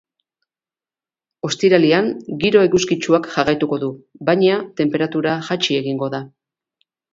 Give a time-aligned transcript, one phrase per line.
[1.47, 2.09] Ostiralean
[2.45, 3.91] giro eguzkitsuak jarraituko du,
[4.33, 6.27] baina tenperatura jaitsi egingo da.